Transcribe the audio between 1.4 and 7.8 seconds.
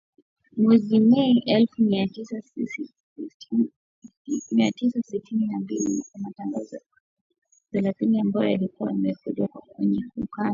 elfu mia tisa sitini na mbili kwa matangazo ya dakika